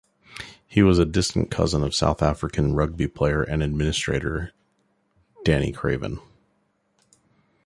[0.65, 4.51] He was a distant cousin of South African rugby player and administrator
[5.45, 6.19] Danie Craven.